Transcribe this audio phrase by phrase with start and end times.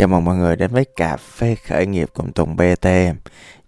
[0.00, 2.86] Chào mừng mọi người đến với Cà phê khởi nghiệp cùng Tùng BT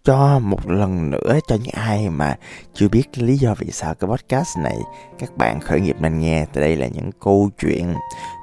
[0.05, 2.37] Cho một lần nữa cho những ai mà
[2.75, 4.77] chưa biết lý do vì sao cái podcast này
[5.19, 6.47] Các bạn khởi nghiệp nên nghe.
[6.53, 7.95] Từ đây là những câu chuyện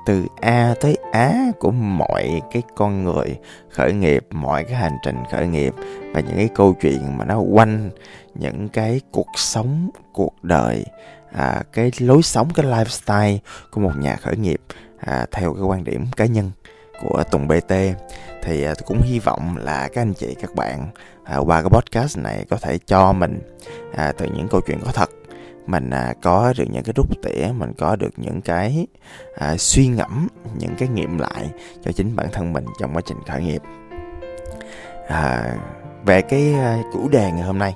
[0.06, 3.38] từ A tới Á của mọi cái con người
[3.70, 5.74] khởi nghiệp Mọi cái hành trình khởi nghiệp
[6.14, 7.90] Và những cái câu chuyện mà nó quanh
[8.36, 10.86] những cái cuộc sống, cuộc đời
[11.32, 13.38] à, Cái lối sống, cái lifestyle
[13.72, 14.62] của một nhà khởi nghiệp
[15.00, 16.52] à, Theo cái quan điểm cá nhân
[17.02, 17.74] của Tùng BT
[18.44, 20.88] thì à, cũng hy vọng là các anh chị các bạn
[21.24, 23.42] à, qua cái podcast này có thể cho mình
[23.96, 25.10] à, từ những câu chuyện có thật.
[25.68, 28.88] Mình à, có được những cái rút tỉa mình có được những cái
[29.36, 31.50] à, suy ngẫm những cái nghiệm lại
[31.86, 33.62] cho chính bản thân mình trong quá trình khởi nghiệp.
[35.08, 35.56] À,
[36.06, 37.76] về cái à, chủ đề ngày hôm nay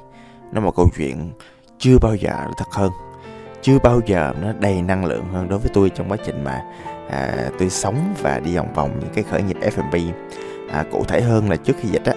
[0.51, 1.31] nó một câu chuyện
[1.79, 2.91] chưa bao giờ thật hơn
[3.63, 6.61] chưa bao giờ nó đầy năng lượng hơn đối với tôi trong quá trình mà
[7.09, 9.95] à, tôi sống và đi vòng vòng những cái khởi nghiệp F&B
[10.73, 12.13] à, cụ thể hơn là trước khi dịch á.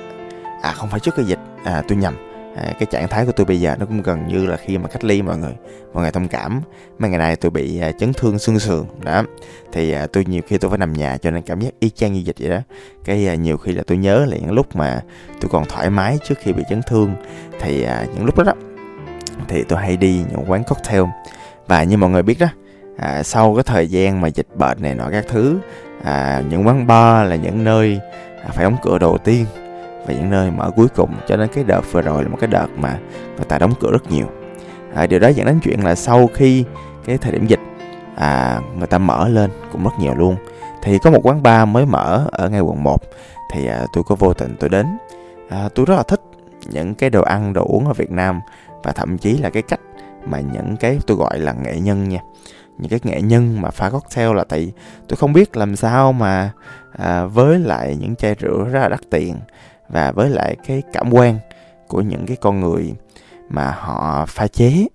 [0.62, 1.38] À không phải trước khi dịch.
[1.64, 2.14] À, tôi nhầm.
[2.56, 4.88] À, cái trạng thái của tôi bây giờ nó cũng gần như là khi mà
[4.88, 5.52] cách ly mọi người
[5.92, 6.60] mọi người thông cảm.
[6.98, 9.22] Mấy ngày nay tôi bị à, chấn thương xương sườn đó.
[9.72, 12.12] Thì à, tôi nhiều khi tôi phải nằm nhà cho nên cảm giác y chang
[12.12, 12.58] như dịch vậy đó.
[13.04, 15.00] Cái à, nhiều khi là tôi nhớ là những lúc mà
[15.40, 17.14] tôi còn thoải mái trước khi bị chấn thương.
[17.60, 18.52] Thì à, những lúc đó đó
[19.48, 21.02] thì tôi hay đi những quán cocktail.
[21.66, 22.48] Và như mọi người biết đó
[22.96, 25.58] à, sau cái thời gian mà dịch bệnh này nọ các thứ
[26.02, 28.00] à, những quán bar là những nơi
[28.44, 29.44] à, phải đóng cửa đầu tiên
[30.06, 32.48] và những nơi mở cuối cùng cho nên cái đợt vừa rồi là một cái
[32.48, 32.98] đợt mà
[33.36, 34.26] người ta đóng cửa rất nhiều.
[34.94, 36.64] À, điều đó dẫn đến chuyện là sau khi
[37.04, 37.60] cái thời điểm dịch
[38.16, 40.36] à, người ta mở lên cũng rất nhiều luôn.
[40.82, 43.02] Thì có một quán bar mới mở ở ngay quận 1
[43.52, 44.86] thì à, tôi có vô tình tôi đến.
[45.48, 46.20] À, tôi rất là thích
[46.70, 48.40] những cái đồ ăn đồ uống ở Việt Nam
[48.82, 49.80] và thậm chí là cái cách
[50.26, 52.18] mà những cái tôi gọi là nghệ nhân nha
[52.78, 54.72] những cái nghệ nhân mà pha cocktail là tại
[55.08, 56.52] tôi không biết làm sao mà
[56.92, 59.36] à, với lại những chai rượu rất là đắt tiền
[59.88, 61.38] và với lại cái cảm quan
[61.88, 62.94] của những cái con người
[63.48, 64.86] mà họ pha chế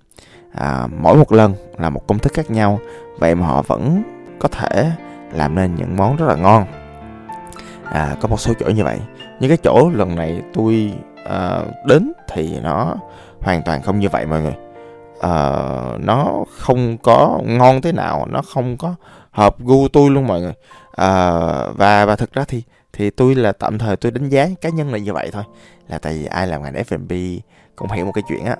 [0.53, 2.80] à, mỗi một lần là một công thức khác nhau.
[3.19, 4.03] Vậy mà họ vẫn
[4.40, 4.92] có thể
[5.34, 6.66] làm nên những món rất là ngon.
[7.86, 9.00] À, có một số chỗ như vậy.
[9.40, 10.94] Nhưng cái chỗ lần này tôi
[11.25, 12.96] à, đến thì nó
[13.42, 14.56] hoàn toàn không như vậy mọi người
[15.26, 18.96] uh, nó không có ngon thế nào nó không có
[19.32, 20.54] hợp gu tôi luôn mọi người.
[20.90, 24.70] Uh, và và thực ra thì thì tôi là tạm thời tôi đánh giá cá
[24.70, 25.44] nhân là như vậy thôi.
[25.88, 27.42] Là tại vì ai làm ngành F&B
[27.76, 28.56] cũng hiểu một cái chuyện á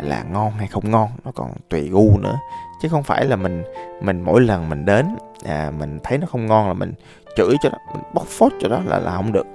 [0.00, 2.38] là ngon hay không ngon nó còn tùy gu nữa.
[2.82, 3.62] Chứ không phải là mình
[4.02, 5.06] mình mỗi lần mình đến
[5.44, 6.92] à, mình thấy nó không ngon là mình
[7.36, 9.46] chửi cho nó mình bóc phốt cho đó là là không được.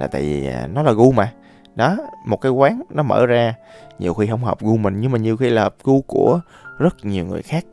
[0.00, 1.32] Là tại vì à, nó là gu mà
[1.74, 1.96] đó
[2.26, 3.54] một cái quán nó mở ra.
[3.98, 6.40] Nhiều khi không hợp gu mình nhưng mà nhiều khi là hợp gu của
[6.78, 7.64] rất nhiều người khác.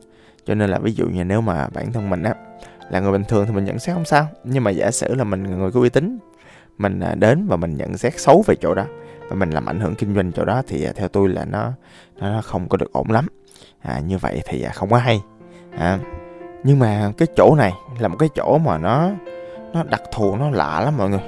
[0.46, 2.34] Cho nên là ví dụ như nếu mà bản thân mình á
[2.90, 4.26] là người bình thường thì mình nhận xét không sao.
[4.44, 6.18] Nhưng mà giả sử là mình người có uy tín
[6.78, 8.84] mình à, đến và mình nhận xét xấu về chỗ đó
[9.28, 11.72] và mình làm ảnh hưởng kinh doanh chỗ đó thì à, theo tôi là nó
[12.16, 13.26] nó không có được ổn lắm.
[13.82, 15.20] À, như vậy thì à, không có hay.
[15.78, 15.98] À,
[16.64, 19.10] nhưng mà cái chỗ này là một cái chỗ mà nó
[19.72, 21.22] nó đặc thù nó lạ lắm mọi người.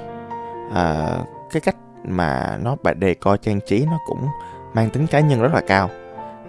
[0.73, 1.17] À,
[1.51, 1.75] cái cách
[2.07, 4.27] mà nó bài đề co trang trí nó cũng
[4.73, 5.89] mang tính cá nhân rất là cao.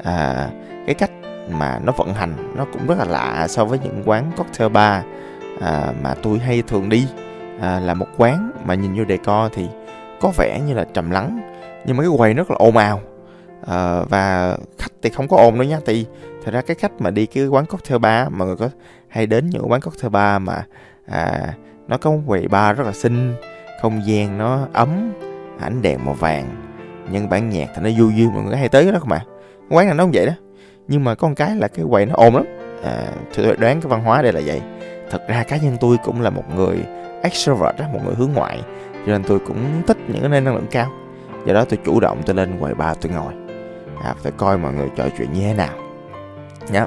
[0.04, 0.48] À,
[0.86, 1.10] cái cách
[1.50, 5.04] mà nó vận hành nó cũng rất là lạ so với những quán cocktail bar
[5.60, 7.06] à, mà tôi hay thường đi.
[7.60, 9.68] À, là một quán mà nhìn vô đề co thì
[10.20, 11.40] có vẻ như là trầm lắng
[11.86, 13.00] nhưng mà cái quầy rất là ồn ào.
[13.66, 16.06] À, và khách thì không có ồn đâu nha thì
[16.44, 18.68] thật ra cái khách mà đi cái quán cocktail bar mọi người có
[19.08, 20.64] hay đến những quán cocktail bar mà
[21.06, 21.54] à,
[21.88, 23.34] nó có một quầy bar rất là xinh
[23.82, 25.12] không gian nó ấm
[25.60, 26.44] ánh đèn màu vàng
[27.10, 29.24] nhưng bản nhạc thì nó vui vui mọi người hay tới đó không mà
[29.70, 30.32] quán nào nó không vậy đó
[30.88, 32.44] nhưng mà có một cái là cái quầy nó ồn lắm.
[32.82, 34.62] À, thì tôi đoán cái văn hóa đây là vậy.
[35.10, 36.76] Thật ra cá nhân tôi cũng là một người
[37.22, 38.62] extrovert đó, một người hướng ngoại
[39.06, 40.90] cho nên tôi cũng thích những cái nơi năng lượng cao.
[41.46, 43.32] Do đó tôi chủ động tôi lên quầy bar tôi ngồi.
[44.04, 45.74] À, tôi coi mọi người trò chuyện như thế nào.
[46.72, 46.86] Nhá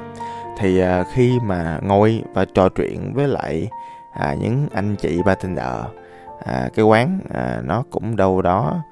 [0.58, 3.68] thì à, khi mà ngồi và trò chuyện với lại
[4.12, 5.74] à, những anh chị bartender
[6.48, 8.82] à, cái quán à, nó cũng đâu đó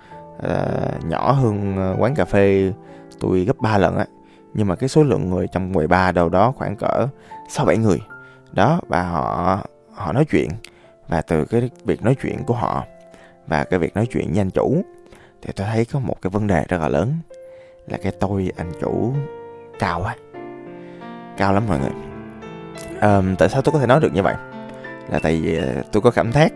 [0.43, 0.67] à,
[1.09, 2.73] nhỏ hơn à, quán cà phê
[3.21, 4.07] tôi gấp 3 lần á.
[4.55, 7.07] Nhưng mà cái số lượng người trong quầy bar đâu đó khoảng cỡ
[7.49, 8.01] sáu bảy người.
[8.53, 9.59] Đó và họ
[9.95, 10.49] họ nói chuyện.
[11.09, 12.85] Và từ cái việc nói chuyện của họ
[13.47, 14.83] và cái việc nói chuyện với anh chủ
[15.43, 17.15] thì tôi thấy có một cái vấn đề rất là lớn
[17.89, 19.13] là cái tôi anh chủ
[19.79, 20.17] cao quá.
[21.37, 21.91] Cao lắm mọi người.
[23.01, 24.35] À, tại sao tôi có thể nói được như vậy?
[25.09, 26.53] Là tại vì à, tôi có cảm giác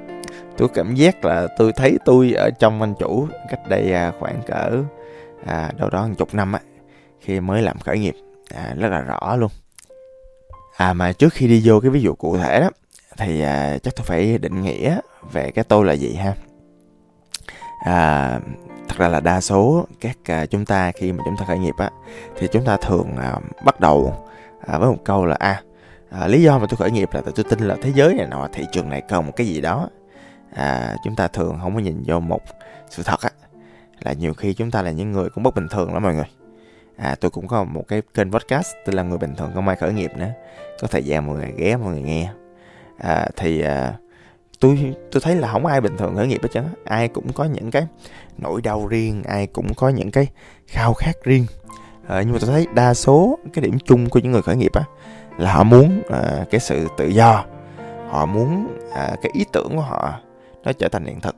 [0.61, 4.43] tôi cảm giác là tôi thấy tôi ở trong anh chủ cách đây à, khoảng
[4.47, 4.83] cỡ
[5.47, 6.61] à, đâu đó hàng chục năm á
[7.21, 8.15] khi mới làm khởi nghiệp
[8.55, 9.51] à, rất là rõ luôn.
[10.77, 12.71] À mà trước khi đi vô cái ví dụ cụ thể đó
[13.17, 14.99] thì à, chắc tôi phải định nghĩa
[15.33, 16.35] về cái tôi là gì ha?
[17.85, 18.41] À,
[18.89, 21.75] thật ra là đa số các à, chúng ta khi mà chúng ta khởi nghiệp
[21.79, 21.91] á
[22.39, 24.27] thì chúng ta thường à, bắt đầu
[24.67, 25.63] à, với một câu là a à,
[26.11, 28.27] à, lý do mà tôi khởi nghiệp là tại tôi tin là thế giới này
[28.31, 29.89] nọ thị trường này cần một cái gì đó
[30.55, 32.41] à, chúng ta thường không có nhìn vô một
[32.91, 33.31] sự thật á
[34.01, 36.29] là nhiều khi chúng ta là những người cũng bất bình thường lắm mọi người.
[36.97, 39.77] À tôi cũng có một cái kênh podcast tôi là người bình thường không ai
[39.77, 40.31] khởi nghiệp nữa.
[40.81, 42.33] Có thời gian mọi người ghé mọi người nghe.
[42.99, 43.95] À, thì à,
[44.61, 47.45] tôi tôi thấy là không ai bình thường khởi nghiệp hết trơn ai cũng có
[47.45, 47.87] những cái
[48.39, 50.27] nỗi đau riêng ai cũng có những cái
[50.67, 51.47] khao khát riêng.
[52.09, 54.73] À, nhưng mà tôi thấy đa số cái điểm chung của những người khởi nghiệp
[54.75, 54.85] á
[55.39, 57.45] là họ muốn à, cái sự tự do.
[58.09, 60.21] Họ muốn à, cái ý tưởng của họ
[60.65, 61.37] nó trở thành hiện thực.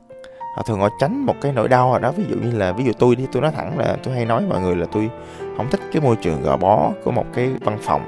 [0.55, 2.83] Họ thường họ tránh một cái nỗi đau rồi đó ví dụ như là ví
[2.83, 5.09] dụ tôi đi tôi nói thẳng là tôi hay nói mọi người là tôi
[5.57, 8.01] không thích cái môi trường gò bó của một cái văn phòng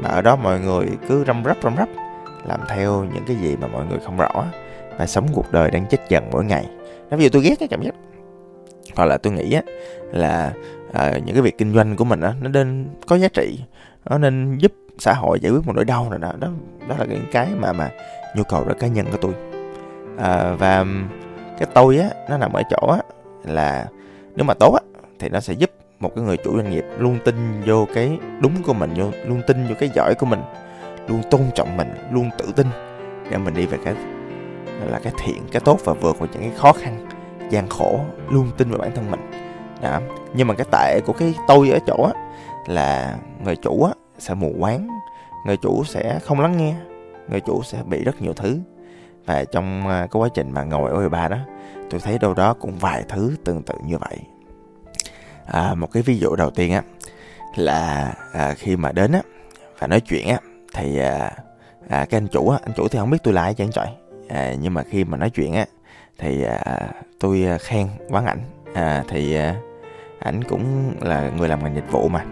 [0.00, 1.88] mà ở đó mọi người cứ răm rắp răm rắp
[2.48, 4.44] làm theo những cái gì mà mọi người không rõ
[4.98, 6.66] và sống cuộc đời đang chết dần mỗi ngày.
[7.10, 7.94] Nó ví dụ tôi ghét cái cảm giác
[8.96, 9.62] hoặc là tôi nghĩ á
[10.12, 10.52] là
[10.92, 13.60] à, những cái việc kinh doanh của mình á nó nên có giá trị
[14.04, 16.48] nó nên giúp xã hội giải quyết một nỗi đau nào đó đó
[16.88, 17.90] đó là những cái mà mà
[18.36, 19.51] nhu cầu rất cá nhân của tôi
[20.18, 20.84] à, và
[21.58, 22.98] cái tôi á nó nằm ở chỗ á
[23.44, 23.86] là
[24.36, 24.80] nếu mà tốt á
[25.18, 25.70] thì nó sẽ giúp
[26.00, 29.42] một cái người chủ doanh nghiệp luôn tin vô cái đúng của mình vô luôn
[29.46, 30.40] tin vô cái giỏi của mình
[31.08, 32.66] luôn tôn trọng mình luôn tự tin
[33.30, 33.94] để mình đi về cái
[34.90, 37.06] là cái thiện cái tốt và vượt qua những cái khó khăn
[37.50, 38.00] gian khổ
[38.30, 39.30] luôn tin vào bản thân mình.
[39.82, 40.00] Đó.
[40.34, 42.12] Nhưng mà cái tệ của cái tôi ở chỗ á
[42.66, 44.88] là người chủ á sẽ mù quáng
[45.46, 46.74] người chủ sẽ không lắng nghe
[47.28, 48.58] người chủ sẽ bị rất nhiều thứ
[49.26, 51.36] và trong à, cái quá trình mà ngồi ở ba đó
[51.90, 54.18] tôi thấy đâu đó cũng vài thứ tương tự như vậy.
[55.46, 56.82] À, một cái ví dụ đầu tiên á
[57.56, 59.20] là à, khi mà đến á
[59.78, 60.38] và nói chuyện á
[60.74, 61.32] thì à,
[61.88, 63.86] à, cái anh chủ á anh chủ thì không biết tôi là ai chẳng trời
[64.28, 65.66] à, nhưng mà khi mà nói chuyện á
[66.18, 66.88] thì à,
[67.20, 68.38] tôi khen quán ảnh.
[68.74, 69.54] À, thì à,
[70.18, 72.24] ảnh cũng là người làm ngành dịch vụ mà.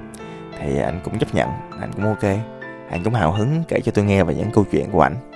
[0.61, 1.49] Thì ảnh cũng chấp nhận
[1.81, 2.25] ảnh cũng ok.
[2.91, 5.30] Anh cũng hào hứng kể cho tôi nghe về những câu chuyện của ảnh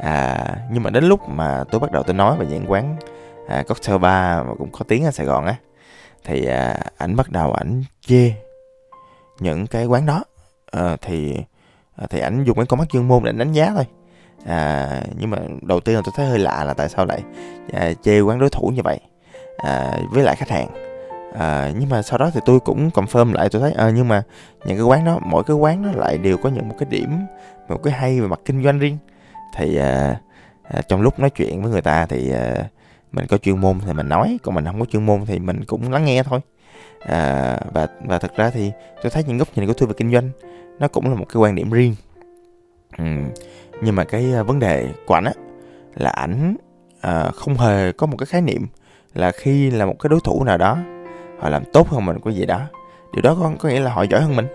[0.00, 0.36] à,
[0.70, 2.96] nhưng mà đến lúc mà tôi bắt đầu tôi nói về những quán
[3.48, 5.54] à, cocktail bar mà cũng có tiếng ở Sài Gòn á
[6.24, 8.32] thì à, ảnh bắt đầu ảnh chê
[9.40, 10.24] những cái quán đó.
[10.70, 11.36] À, thì
[11.96, 13.86] à, thì ảnh dùng cái con mắt chuyên môn để đánh giá thôi.
[14.46, 14.88] À,
[15.18, 17.22] nhưng mà đầu tiên là tôi thấy hơi lạ là tại sao lại
[17.72, 19.00] à, chê quán đối thủ như vậy
[19.56, 20.68] à, với lại khách hàng.
[21.38, 24.22] À, nhưng mà sau đó thì tôi cũng confirm lại tôi thấy à, nhưng mà
[24.64, 27.20] những cái quán đó mỗi cái quán nó lại đều có những một cái điểm
[27.68, 28.98] một cái hay về mặt kinh doanh riêng
[29.54, 30.20] thì à,
[30.62, 32.68] à, trong lúc nói chuyện với người ta thì à,
[33.12, 35.64] mình có chuyên môn thì mình nói còn mình không có chuyên môn thì mình
[35.64, 36.40] cũng lắng nghe thôi
[37.00, 38.72] à, và và thật ra thì
[39.02, 40.30] tôi thấy những góc nhìn của tôi về kinh doanh
[40.78, 41.94] nó cũng là một cái quan điểm riêng
[42.98, 43.04] ừ.
[43.82, 45.32] nhưng mà cái vấn đề của ảnh á
[45.94, 46.56] là ảnh
[47.00, 48.66] à, không hề có một cái khái niệm
[49.14, 50.78] là khi là một cái đối thủ nào đó
[51.38, 52.60] họ làm tốt hơn mình có gì đó
[53.12, 54.46] điều đó có, có nghĩa là họ giỏi hơn mình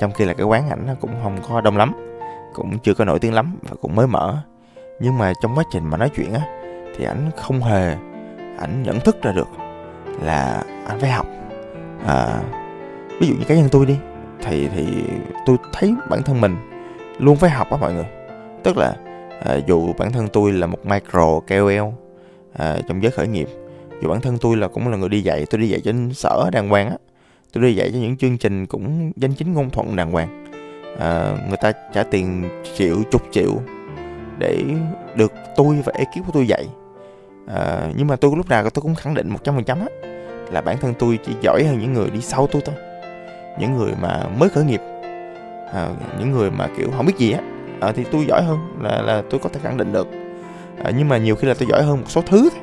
[0.00, 2.05] trong khi là cái quán ảnh nó cũng không có đông lắm
[2.56, 4.36] cũng chưa có nổi tiếng lắm và cũng mới mở.
[5.00, 6.40] Nhưng mà trong quá trình mà nói chuyện á
[6.96, 7.96] thì ảnh không hề
[8.58, 9.48] ảnh nhận thức ra được
[10.22, 11.26] là anh phải học.
[12.06, 12.42] À,
[13.20, 13.96] ví dụ như cá nhân tôi đi
[14.44, 14.86] thì thì
[15.46, 16.56] tôi thấy bản thân mình
[17.18, 18.06] luôn phải học á mọi người.
[18.62, 18.94] Tức là
[19.44, 21.92] à, dù bản thân tôi là một micro KOL
[22.52, 23.48] à, trong giới khởi nghiệp
[24.02, 26.50] dù bản thân tôi là cũng là người đi dạy tôi đi dạy trên sở
[26.52, 26.96] đàng hoàng á
[27.52, 30.46] tôi đi dạy cho những chương trình cũng danh chính ngôn thuận đàng hoàng
[30.98, 33.52] à, người ta trả tiền triệu chục triệu
[34.38, 34.62] để
[35.14, 36.66] được tôi và ekip của tôi dạy.
[37.54, 39.86] À, nhưng mà tôi lúc nào tôi cũng khẳng định một trăm phần trăm á
[40.52, 42.74] là bản thân tôi chỉ giỏi hơn những người đi sau tôi thôi.
[43.60, 44.80] Những người mà mới khởi nghiệp.
[45.72, 45.88] À,
[46.18, 47.40] những người mà kiểu không biết gì á.
[47.80, 50.08] À, thì tôi giỏi hơn là là tôi có thể khẳng định được.
[50.84, 52.60] À, nhưng mà nhiều khi là tôi giỏi hơn một số thứ thôi.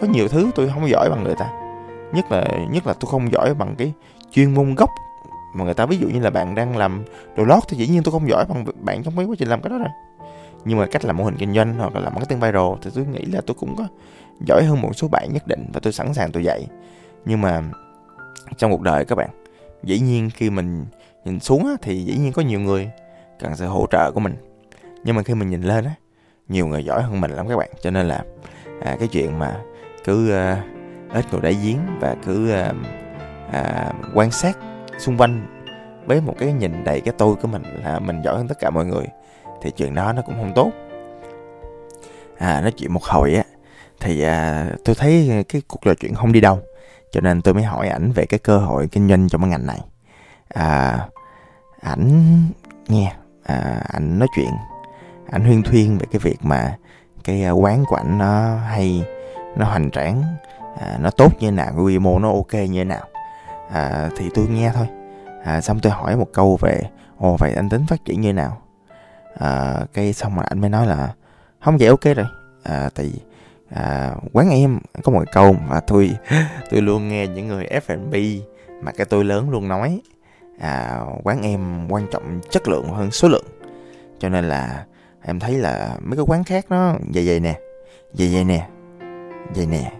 [0.00, 1.50] Có nhiều thứ tôi không giỏi bằng người ta.
[2.12, 3.92] Nhất là nhất là tôi không giỏi bằng cái
[4.32, 4.90] chuyên môn gốc
[5.54, 7.04] mà người ta ví dụ như là bạn đang làm
[7.36, 9.62] đồ lót thì dĩ nhiên tôi không giỏi bằng bạn trong mấy quá trình làm
[9.62, 9.88] cái đó rồi.
[10.64, 13.06] Nhưng mà cách làm mô hình kinh doanh hoặc là làm marketing viral thì tôi
[13.06, 13.86] nghĩ là tôi cũng có
[14.46, 16.66] giỏi hơn một số bạn nhất định và tôi sẵn sàng tôi dạy.
[17.24, 17.62] Nhưng mà
[18.56, 19.30] trong cuộc đời các bạn
[19.82, 20.86] dĩ nhiên khi mình
[21.24, 22.90] nhìn xuống á, thì dĩ nhiên có nhiều người
[23.38, 24.34] cần sự hỗ trợ của mình.
[25.04, 25.92] Nhưng mà khi mình nhìn lên á
[26.48, 27.70] nhiều người giỏi hơn mình lắm các bạn.
[27.82, 28.24] Cho nên là
[28.80, 29.56] à, cái chuyện mà
[30.04, 30.62] cứ à,
[31.06, 32.76] uh, ít ngồi đáy giếng và cứ uh,
[33.48, 34.58] uh, quan sát
[34.98, 35.46] xung quanh
[36.06, 38.70] với một cái nhìn đầy cái tôi của mình là mình giỏi hơn tất cả
[38.70, 39.04] mọi người
[39.62, 40.70] thì chuyện đó nó cũng không tốt.
[42.38, 43.42] À nói chuyện một hồi á
[44.00, 46.58] thì à, tôi thấy cái cuộc trò chuyện không đi đâu
[47.12, 49.66] cho nên tôi mới hỏi ảnh về cái cơ hội kinh doanh trong cái ngành
[49.66, 49.80] này.
[50.48, 50.98] À
[51.80, 52.42] ảnh
[52.88, 53.12] nghe
[53.44, 54.50] à, ảnh nói chuyện
[55.30, 56.76] ảnh huyên thuyên về cái việc mà
[57.24, 59.04] cái à, quán của ảnh nó hay
[59.56, 60.22] nó hoành tráng
[60.80, 63.06] à, nó tốt như nào quy mô nó ok như nào
[63.72, 64.86] à, thì tôi nghe thôi.
[65.44, 66.82] À, xong tôi hỏi một câu về
[67.18, 68.62] ồ vậy anh tính phát triển như nào?
[69.38, 71.14] À, cái xong rồi anh mới nói là
[71.60, 72.26] không vậy ok rồi.
[72.62, 73.20] À, tại vì
[73.70, 76.10] à, quán em có một câu mà tôi
[76.70, 78.14] tôi luôn nghe những người F&B
[78.82, 80.00] mà cái tôi lớn luôn nói.
[80.60, 83.46] À, quán em quan trọng chất lượng hơn số lượng.
[84.18, 84.84] Cho nên là
[85.22, 87.60] em thấy là mấy cái quán khác nó vậy vậy nè
[88.12, 88.68] vậy vậy nè
[89.54, 89.92] vậy nè.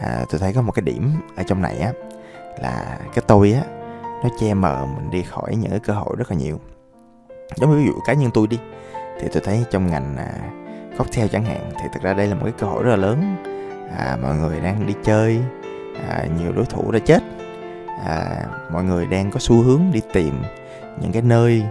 [0.00, 1.92] À, tôi thấy có một cái điểm ở trong này á
[2.62, 3.62] là cái tôi á
[4.22, 6.60] nó che mờ mình đi khỏi những cái cơ hội rất là nhiều.
[7.56, 8.58] Giống như ví dụ cá nhân tôi đi
[9.20, 10.32] thì tôi thấy trong ngành à,
[10.98, 13.36] cocktail chẳng hạn thì thực ra đây là một cái cơ hội rất là lớn.
[13.96, 15.40] À, mọi người đang đi chơi
[16.08, 17.22] à, nhiều đối thủ đã chết.
[18.04, 20.42] À, mọi người đang có xu hướng đi tìm
[21.00, 21.62] những cái nơi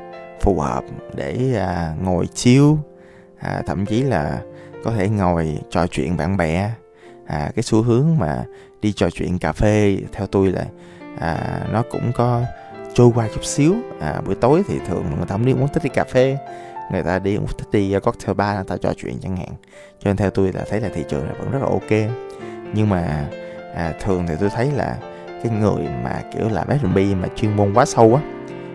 [0.42, 2.78] phù hợp để à, ngồi chiêu,
[3.40, 4.42] à, thậm chí là
[4.84, 6.72] có thể ngồi trò chuyện bạn bè.
[7.28, 8.44] À, cái xu hướng mà
[8.86, 10.66] đi trò chuyện cà phê theo tôi là
[11.20, 12.42] à, nó cũng có
[12.94, 13.76] trôi qua chút xíu.
[14.00, 16.38] À, buổi tối thì thường người ta không đi uống thích đi cà phê
[16.92, 19.50] người ta đi cũng thích đi à, cocktail bar người ta trò chuyện chẳng hạn.
[20.00, 22.12] Cho nên theo tôi là thấy là thị trường này vẫn rất là ok.
[22.74, 23.28] Nhưng mà
[23.76, 24.98] à, thường thì tôi thấy là
[25.44, 28.22] cái người mà kiểu làm F&B mà chuyên môn quá sâu á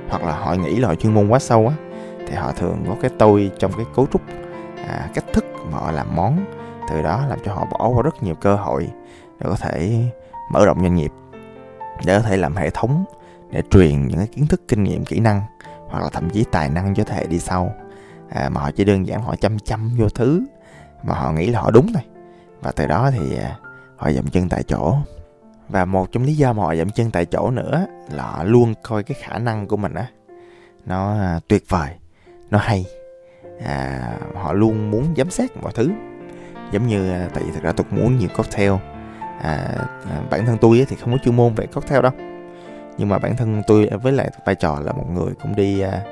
[0.08, 1.74] hoặc là họ nghĩ là họ chuyên môn quá sâu á
[2.28, 4.22] thì họ thường có cái tôi trong cái cấu trúc
[4.88, 6.44] à, cách thức mà họ làm món.
[6.90, 8.88] Từ đó làm cho họ bỏ qua rất nhiều cơ hội
[9.40, 10.04] để có thể
[10.52, 11.12] mở rộng doanh nghiệp
[12.04, 13.04] để có thể làm hệ thống
[13.50, 15.42] để truyền những cái kiến thức kinh nghiệm kỹ năng
[15.88, 17.74] hoặc là thậm chí tài năng cho thế hệ đi sau.
[18.30, 20.44] À, mà họ chỉ đơn giản họ chăm chăm vô thứ
[21.02, 22.02] mà họ nghĩ là họ đúng thôi.
[22.60, 23.56] Và từ đó thì à,
[23.96, 24.96] họ dậm chân tại chỗ.
[25.68, 28.74] Và một trong lý do mà họ dậm chân tại chỗ nữa là họ luôn
[28.82, 30.06] coi cái khả năng của mình á
[30.86, 31.90] nó à, tuyệt vời
[32.50, 32.86] nó hay.
[33.64, 34.00] À,
[34.34, 35.90] họ luôn muốn giám sát mọi thứ.
[36.72, 38.72] Giống như à, tại vì thật ra tôi cũng muốn nhiều cocktail.
[39.42, 39.74] À,
[40.10, 42.12] à, bản thân tôi thì không có chuyên môn về cocktail đâu.
[42.98, 46.04] Nhưng mà bản thân tôi với lại vai trò là một người cũng đi à,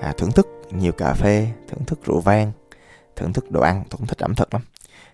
[0.00, 2.52] à, thưởng thức nhiều cà phê thưởng thức rượu vang
[3.16, 4.62] thưởng thức đồ ăn tôi cũng thích ẩm thực lắm.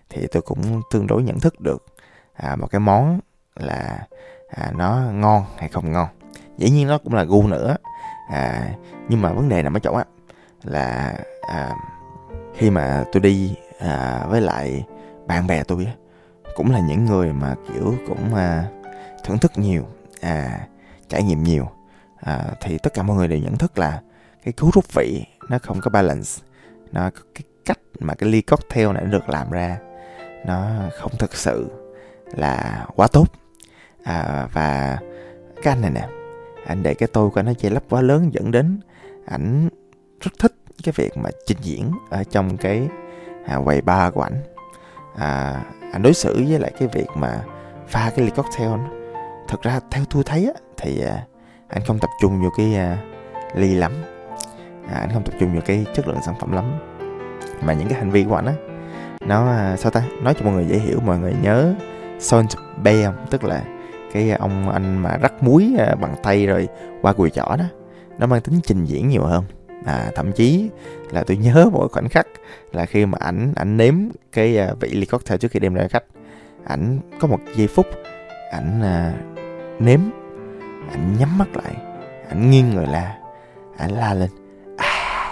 [0.09, 1.85] Thì tôi cũng tương đối nhận thức được
[2.33, 3.19] à, một cái món
[3.55, 4.07] là
[4.49, 6.07] à, nó ngon hay không ngon.
[6.57, 7.75] Dĩ nhiên nó cũng là gu nữa
[8.29, 8.69] à,
[9.09, 10.05] nhưng mà vấn đề nằm ở chỗ á
[10.63, 11.15] là
[11.47, 11.75] à,
[12.55, 14.83] khi mà tôi đi à, với lại
[15.27, 15.91] bạn bè tôi á
[16.55, 18.65] cũng là những người mà kiểu cũng à,
[19.23, 19.83] thưởng thức nhiều
[20.21, 20.67] à,
[21.09, 21.69] trải nghiệm nhiều.
[22.15, 24.01] À, thì tất cả mọi người đều nhận thức là
[24.43, 26.29] cái cú rút vị nó không có balance.
[26.91, 29.77] Nó cái cách mà cái ly cocktail này được làm ra
[30.45, 30.69] nó
[30.99, 31.71] không thực sự
[32.33, 33.27] là quá tốt.
[34.03, 34.97] À, và
[35.63, 36.07] cái anh này nè
[36.65, 38.79] anh để cái tôi của nó che lấp quá lớn dẫn đến
[39.25, 39.69] ảnh
[40.21, 42.87] rất thích cái việc mà trình diễn ở trong cái
[43.45, 44.52] à, quầy bar của ảnh
[45.17, 47.41] à, anh đối xử với lại cái việc mà
[47.87, 48.89] pha cái ly cocktail nó
[49.47, 51.23] thật ra theo tôi thấy á, thì à,
[51.67, 52.97] anh không tập trung vô cái à,
[53.55, 53.91] ly lắm.
[54.91, 56.73] À, anh không tập trung vào cái chất lượng sản phẩm lắm.
[57.65, 58.53] Mà những cái hành vi của anh á
[59.27, 60.03] nó à, sao ta?
[60.21, 61.73] Nói cho mọi người dễ hiểu mọi người nhớ
[62.19, 62.45] Son
[62.83, 63.15] Bay không?
[63.29, 63.63] Tức là
[64.13, 66.67] cái ông anh mà rắc muối à, bằng tay rồi
[67.01, 67.65] qua cùi chỏ đó
[68.17, 69.43] nó mang tính trình diễn nhiều hơn
[69.85, 70.69] à, thậm chí
[71.11, 72.27] là tôi nhớ mỗi khoảnh khắc
[72.71, 73.95] là khi mà ảnh ảnh nếm
[74.31, 76.03] cái uh, vị ly cocktail trước khi đem ra khách.
[76.65, 77.85] Ảnh có một giây phút
[78.51, 79.99] ảnh uh, nếm
[80.91, 81.75] ảnh nhắm mắt lại
[82.29, 83.17] ảnh nghiêng người la
[83.77, 84.29] ảnh la lên.
[84.77, 85.31] À.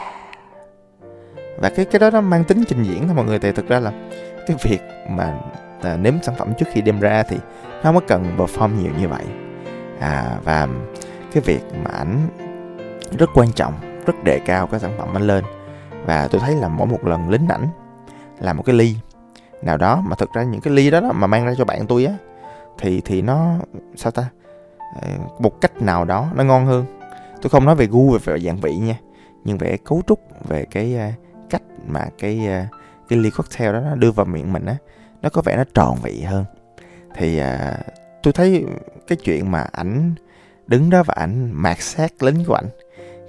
[1.58, 3.80] và cái cái đó nó mang tính trình diễn thôi mọi người thì thực ra
[3.80, 3.92] là
[4.48, 5.40] cái việc mà
[5.82, 7.38] à, nếm sản phẩm trước khi đem ra thì
[7.84, 9.24] nó không cần perform nhiều như vậy.
[10.00, 10.68] À, và
[11.34, 12.28] cái việc mà ảnh
[13.18, 13.74] rất quan trọng
[14.12, 15.44] rất đề cao cái sản phẩm anh lên.
[16.06, 17.68] Và tôi thấy là mỗi một lần lính ảnh
[18.40, 18.96] làm một cái ly
[19.62, 21.88] nào đó mà thực ra những cái ly đó, đó mà mang ra cho bạn
[21.88, 22.14] tôi á
[22.78, 23.56] thì thì nó
[23.96, 24.30] sao ta
[25.02, 26.86] ờ, một cách nào đó nó ngon hơn.
[27.42, 28.96] Tôi không nói về gu về, về dạng vị nha
[29.44, 31.08] nhưng về cấu trúc về cái ờ,
[31.50, 32.64] cách mà cái ờ,
[33.10, 34.76] cái ly cocktail đó nó đưa vào miệng mình á
[35.22, 36.46] nó có vẻ nó tròn vị hơn.
[37.16, 37.78] Thì à,
[38.24, 38.66] tôi thấy
[39.08, 40.14] cái chuyện mà ảnh
[40.68, 42.70] đứng đó và ảnh mạt sát lính của ảnh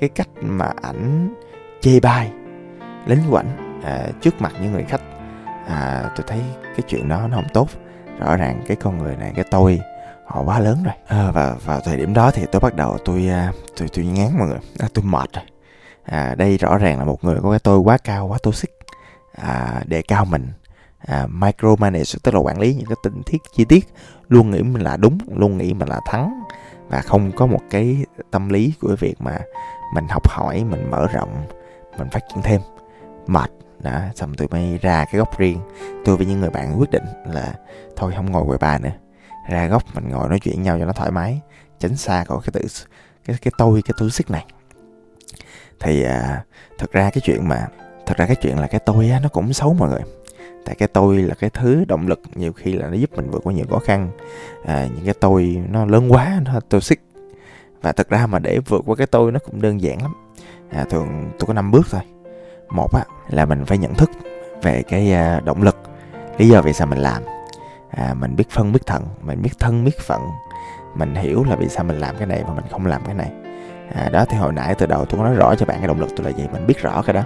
[0.02, 1.34] cái cách mà ảnh
[1.80, 2.32] chê bai
[3.06, 3.42] lính của
[3.82, 5.00] à, trước mặt những người khách.
[5.66, 7.68] À, tôi thấy cái chuyện đó nó không tốt.
[8.18, 9.80] Rõ ràng cái con người này cái tôi
[10.26, 10.94] họ quá lớn rồi.
[11.06, 14.38] À, và vào thời điểm đó thì tôi bắt đầu tôi à, tôi tôi ngán
[14.38, 14.58] mọi người.
[14.78, 15.44] À, tôi mệt rồi.
[16.04, 18.70] À, đây rõ ràng là một người có cái tôi quá cao quá toxic.
[19.42, 20.48] À, đề cao mình.
[21.06, 23.88] À, micromanage tức là quản lý những cái tình tiết chi tiết.
[24.28, 26.42] Luôn nghĩ mình là đúng luôn nghĩ mình là thắng.
[26.88, 29.38] Và không có một cái tâm lý của việc mà
[29.92, 31.46] mình học hỏi mình mở rộng
[31.98, 32.60] mình phát triển thêm.
[33.26, 35.58] Mệt đó xong tụi mới ra cái góc riêng.
[36.04, 37.54] Tôi với những người bạn quyết định là
[37.96, 38.90] thôi không ngồi quầy ba nữa.
[39.50, 41.40] Ra góc mình ngồi nói chuyện nhau cho nó thoải mái
[41.78, 42.68] tránh xa khỏi cái tự
[43.24, 44.46] cái cái tôi cái tôi xích này.
[45.80, 46.44] Thì à,
[46.78, 47.66] thật ra cái chuyện mà
[48.06, 50.02] thật ra cái chuyện là cái tôi á nó cũng xấu mọi người.
[50.64, 53.40] Tại cái tôi là cái thứ động lực nhiều khi là nó giúp mình vượt
[53.44, 54.10] qua nhiều khó khăn.
[54.64, 57.00] À, những cái tôi nó lớn quá nó tôi xích
[57.82, 60.12] và thật ra mà để vượt qua cái tôi nó cũng đơn giản lắm.
[60.70, 62.00] À, thường tôi có năm bước thôi.
[62.68, 64.10] Một á là mình phải nhận thức
[64.62, 65.76] về cái à, động lực
[66.38, 67.22] lý do vì sao mình làm.
[67.90, 70.22] À, mình biết phân biết thận mình biết thân biết phận.
[70.94, 73.32] Mình hiểu là vì sao mình làm cái này và mình không làm cái này.
[73.94, 76.00] À, đó thì hồi nãy từ đầu tôi có nói rõ cho bạn cái động
[76.00, 77.22] lực tôi là gì mình biết rõ cái đó.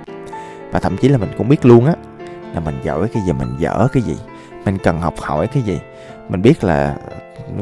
[0.71, 1.95] Và thậm chí là mình cũng biết luôn á
[2.55, 4.17] là mình giỏi cái gì mình dở cái gì
[4.65, 5.81] mình cần học hỏi cái gì.
[6.29, 6.97] Mình biết là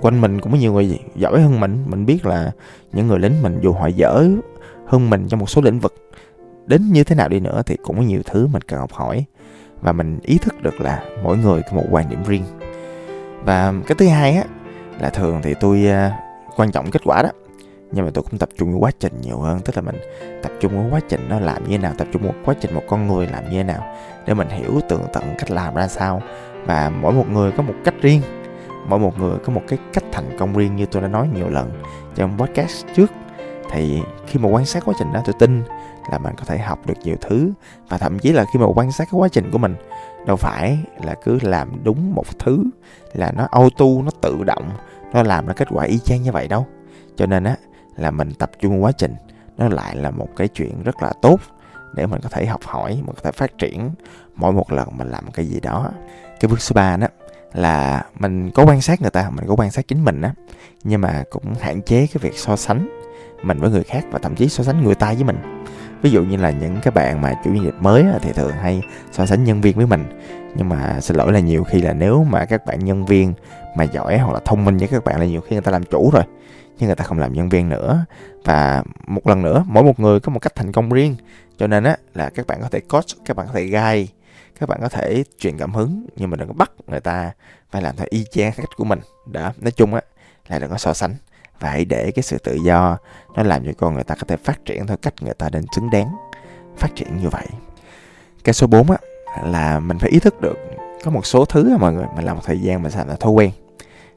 [0.01, 1.85] quanh mình cũng có nhiều người giỏi hơn mình.
[1.87, 2.53] Mình biết là
[2.93, 4.25] những người lính mình dù họ dở
[4.87, 5.95] hơn mình trong một số lĩnh vực
[6.67, 9.25] đến như thế nào đi nữa thì cũng có nhiều thứ mình cần học hỏi.
[9.81, 12.45] Và mình ý thức được là mỗi người có một quan điểm riêng.
[13.45, 14.45] Và cái thứ hai á
[15.01, 16.13] là thường thì tôi uh,
[16.57, 17.31] quan trọng kết quả đó.
[17.93, 19.97] Nhưng mà tôi cũng tập trung vào quá trình nhiều hơn tức là mình
[20.43, 22.75] tập trung vào quá trình nó làm như thế nào tập trung vào quá trình
[22.75, 25.89] một con người làm như thế nào để mình hiểu tường tận cách làm ra
[25.89, 26.23] sao.
[26.67, 28.23] Và mỗi một người có một cách riêng
[28.89, 31.49] mỗi một người có một cái cách thành công riêng như tôi đã nói nhiều
[31.49, 31.83] lần
[32.15, 33.11] trong podcast trước.
[33.71, 35.63] Thì khi mà quan sát quá trình đó, tôi tin
[36.11, 37.53] là mình có thể học được nhiều thứ
[37.89, 39.77] và thậm chí là khi mà quan sát cái quá trình của mình,
[40.27, 42.65] đâu phải là cứ làm đúng một thứ
[43.13, 44.71] là nó auto, nó tự động,
[45.13, 46.67] nó làm ra kết quả y chang như vậy đâu.
[47.17, 47.57] Cho nên á,
[47.97, 49.15] là mình tập trung quá trình,
[49.57, 51.41] nó lại là một cái chuyện rất là tốt
[51.95, 53.91] để mình có thể học hỏi, mình có thể phát triển.
[54.35, 55.91] Mỗi một lần mình làm cái gì đó,
[56.41, 57.07] cái bước số 3 đó
[57.55, 60.35] là mình có quan sát người ta, mình có quan sát chính mình á.
[60.85, 62.89] Nhưng mà cũng hạn chế cái việc so sánh
[63.43, 65.39] mình với người khác và thậm chí so sánh người ta với mình.
[66.03, 68.83] Ví dụ như là những cái bạn mà chủ doanh nghiệp mới thì thường hay
[69.13, 70.05] so sánh nhân viên với mình.
[70.57, 73.35] Nhưng mà xin lỗi là nhiều khi là nếu mà các bạn nhân viên
[73.77, 75.85] mà giỏi hoặc là thông minh với các bạn là nhiều khi người ta làm
[75.85, 76.23] chủ rồi,
[76.79, 78.05] nhưng người ta không làm nhân viên nữa.
[78.45, 81.17] Và một lần nữa, mỗi một người có một cách thành công riêng
[81.59, 84.07] cho nên á, là các bạn có thể coach, các bạn có thể guide,
[84.61, 87.33] các bạn có thể truyền cảm hứng, nhưng mà đừng có bắt người ta
[87.71, 89.01] phải làm theo y chang cách của mình.
[89.27, 90.01] Đó, nói chung á,
[90.49, 91.15] là đừng có so sánh
[91.61, 92.99] và hãy để cái sự tự do
[93.37, 95.65] nó làm cho con người ta có thể phát triển theo cách người ta nên
[95.77, 96.17] xứng đáng
[96.77, 97.47] phát triển như vậy.
[98.45, 98.97] Cái số 4 á,
[99.45, 100.57] là mình phải ý thức được
[101.05, 103.15] có một số thứ mà mọi người, mình làm một thời gian mình sẽ là
[103.15, 103.51] thói quen.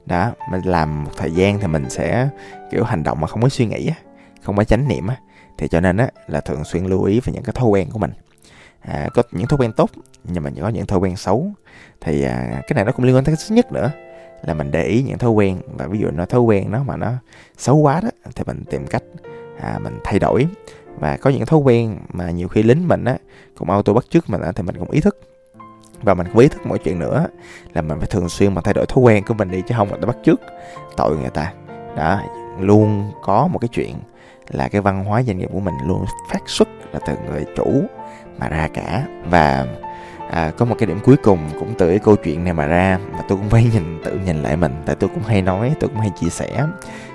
[0.06, 2.30] Đó, mình làm một thời gian thì mình sẽ,
[2.72, 3.96] kiểu, hành động mà không có suy nghĩ á,
[4.44, 5.16] không có chánh niệm á
[5.58, 8.00] thì cho nên á là thường xuyên lưu ý về những cái thói quen của
[8.00, 8.12] mình.
[8.82, 9.90] À, có những thói quen tốt
[10.24, 11.52] nhưng mà có những thói quen xấu.
[12.02, 13.92] Thì à, cái này nó cũng liên quan tới cái thứ nhất nữa
[14.42, 15.60] là mình để ý những thói quen.
[15.74, 17.12] Và ví dụ nó thói quen nó mà nó
[17.58, 19.04] xấu quá đó thì mình tìm cách
[19.60, 20.48] à, mình thay đổi.
[21.00, 23.18] Và có những thói quen mà nhiều khi lính mình á
[23.58, 25.22] cũng auto bắt chước mình á, thì mình cũng ý thức.
[26.02, 27.28] Và mình cũng ý thức mọi chuyện nữa
[27.74, 29.94] là mình phải thường xuyên mà thay đổi thói quen của mình đi chứ không
[29.94, 30.42] là bắt chước
[30.98, 31.54] tội người ta.
[31.96, 32.22] Đó
[32.60, 33.96] luôn có một cái chuyện
[34.50, 37.84] là cái văn hóa doanh nghiệp của mình luôn phát xuất là từ người chủ
[38.40, 39.08] mà ra cả.
[39.30, 39.66] Và
[40.32, 43.00] à, có một cái điểm cuối cùng cũng từ cái câu chuyện này mà ra
[43.12, 45.90] mà tôi cũng phải nhìn tự nhìn lại mình tại tôi cũng hay nói tôi
[45.90, 46.66] cũng hay chia sẻ.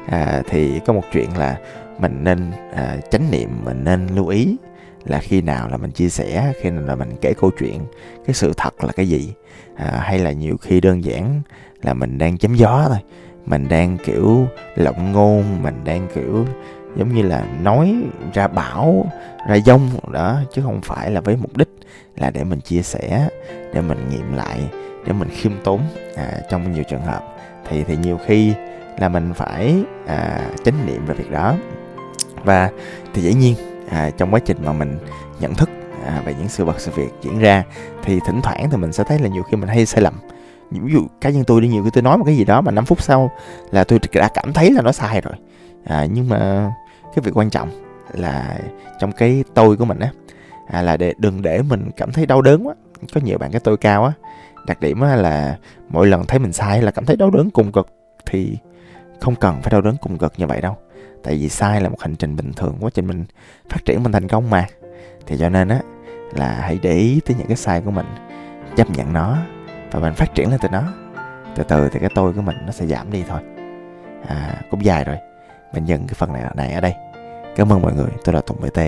[0.07, 1.57] À, thì có một chuyện là
[1.99, 4.57] mình nên à, chánh niệm mình nên lưu ý
[5.05, 7.81] là khi nào là mình chia sẻ khi nào là mình kể câu chuyện
[8.27, 9.33] cái sự thật là cái gì.
[9.77, 11.43] À, hay là nhiều khi đơn giản
[11.83, 12.99] là mình đang chém gió thôi
[13.47, 16.47] mình đang kiểu lộng ngôn mình đang kiểu
[16.97, 17.95] giống như là nói
[18.35, 19.07] ra bảo
[19.49, 21.69] ra dông đó chứ không phải là với mục đích
[22.17, 23.29] là để mình chia sẻ
[23.75, 24.61] để mình nghiệm lại
[25.07, 25.81] để mình khiêm tốn.
[26.17, 27.23] À, trong nhiều trường hợp
[27.69, 28.53] thì thì nhiều khi
[28.99, 29.75] là mình phải
[30.07, 31.55] à, chánh niệm về việc đó.
[32.45, 32.71] Và
[33.15, 33.55] thì dĩ nhiên
[33.91, 34.99] à, trong quá trình mà mình
[35.41, 35.71] nhận thức
[36.07, 37.65] à, về những sự vật sự việc diễn ra
[38.03, 40.15] thì thỉnh thoảng thì mình sẽ thấy là nhiều khi mình hay sai lầm.
[40.71, 42.73] Ví dụ cá nhân tôi đi nhiều khi tôi nói một cái gì đó mà
[42.73, 43.31] 5 phút sau
[43.71, 45.35] là tôi đã cảm thấy là nó sai rồi.
[45.85, 46.71] À, nhưng mà
[47.15, 47.71] cái việc quan trọng
[48.13, 48.59] là
[49.01, 50.11] trong cái tôi của mình á
[50.69, 52.75] à, là để đừng để mình cảm thấy đau đớn quá.
[53.15, 54.13] Có nhiều bạn cái tôi cao á
[54.67, 57.73] đặc điểm á là mỗi lần thấy mình sai là cảm thấy đau đớn cùng
[57.73, 57.89] cực
[58.27, 58.59] thì
[59.21, 60.77] không cần phải đau đớn cùng cực như vậy đâu.
[61.23, 63.25] Tại vì sai là một hành trình bình thường quá trình mình
[63.69, 64.67] phát triển mình thành công mà.
[65.27, 65.81] Thì cho nên á
[66.33, 68.07] là hãy để ý tới những cái sai của mình
[68.77, 69.39] chấp nhận nó
[69.91, 70.83] và mình phát triển lên từ nó.
[71.57, 73.41] Từ từ thì cái tôi của mình nó sẽ giảm đi thôi.
[74.29, 75.17] À cũng dài rồi
[75.73, 76.95] mình dừng cái phần này này ở đây.
[77.57, 78.11] Cảm ơn mọi người.
[78.25, 78.79] Tôi là tùng bt